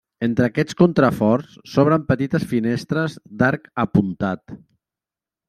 Entre 0.27 0.45
aquests 0.51 0.77
contraforts 0.79 1.59
s'obren 1.73 2.07
petites 2.07 2.47
finestres 2.55 3.19
d'arc 3.43 3.71
apuntat. 3.85 4.57